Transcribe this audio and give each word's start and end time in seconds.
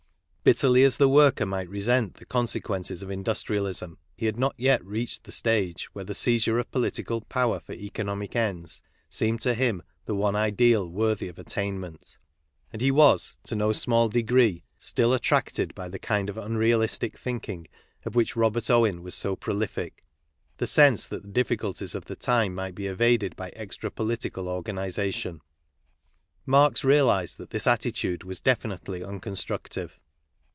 Bitterly 0.43 0.83
as 0.83 0.97
the 0.97 1.07
worker 1.07 1.45
might 1.45 1.69
resent 1.69 2.15
the: 2.15 2.25
consequences 2.25 3.03
of 3.03 3.11
industrialism, 3.11 3.99
he 4.17 4.25
had 4.25 4.39
not 4.39 4.55
yet 4.57 4.83
reached 4.83 5.23
the 5.23 5.31
stage 5.31 5.85
where 5.93 6.03
the 6.03 6.15
seizure 6.15 6.57
of 6.57 6.71
political 6.71 7.21
power 7.21 7.59
for) 7.59 7.73
economic 7.73 8.35
ends 8.35 8.81
seemed 9.07 9.39
to 9.43 9.53
him 9.53 9.83
the 10.07 10.15
one 10.15 10.35
ideal 10.35 10.89
worthy 10.89 11.31
ofl 11.31 11.37
attainment. 11.37 12.17
And 12.73 12.81
he 12.81 12.89
was, 12.89 13.37
to 13.43 13.55
no 13.55 13.71
small 13.71 14.09
degree, 14.09 14.63
still 14.79 15.09
14 15.11 15.11
KARL 15.11 15.11
MARX 15.11 15.27
attracted 15.53 15.75
by 15.75 15.89
the 15.89 15.99
kind 15.99 16.27
of 16.27 16.37
unrealistic 16.37 17.19
thinking 17.19 17.67
of 18.03 18.15
which 18.15 18.35
Robert 18.35 18.67
Owen 18.67 19.03
was 19.03 19.13
so 19.13 19.35
prolific, 19.35 20.03
the 20.57 20.65
sense 20.65 21.05
that 21.05 21.21
the 21.21 21.43
diffi 21.45 21.55
culties 21.55 21.93
of, 21.93 22.05
the 22.05 22.15
time 22.15 22.55
might 22.55 22.73
be 22.73 22.87
evaded 22.87 23.35
by 23.35 23.49
extra 23.49 23.91
political 23.91 24.47
organization. 24.47 25.41
Marx 26.47 26.83
realized 26.83 27.37
that 27.37 27.51
this 27.51 27.67
attitude 27.67 28.23
was 28.23 28.39
definitely 28.39 29.01
unconstructive. 29.03 29.99